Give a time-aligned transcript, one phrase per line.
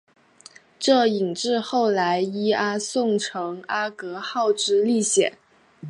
[0.79, 5.37] 这引致后来伊阿宋乘阿格号之历险。